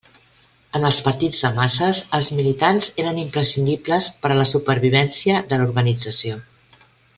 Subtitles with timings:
[0.77, 6.43] En els partits de masses, els militants eren imprescindibles per a la supervivència de l'organització.